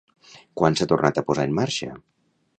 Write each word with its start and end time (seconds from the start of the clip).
Quan 0.61 0.77
s'ha 0.79 0.87
tornat 0.93 1.21
a 1.23 1.25
posar 1.29 1.47
en 1.51 1.55
marxa? 1.61 1.93